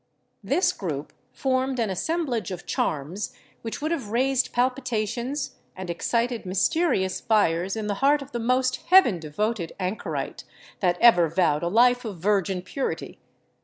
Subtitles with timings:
[0.43, 7.21] This group formed an assemblage of charms which would have raised palpitations and excited mysterious
[7.21, 10.43] fires in the heart of the most heaven devoted anchorite
[10.79, 13.19] that ever vowed a life of virgin purity.